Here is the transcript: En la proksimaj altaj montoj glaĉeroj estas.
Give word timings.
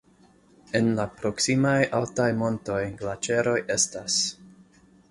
En 0.79 0.87
la 0.99 1.05
proksimaj 1.19 1.75
altaj 1.99 2.27
montoj 2.41 2.81
glaĉeroj 3.03 3.57
estas. 3.79 4.19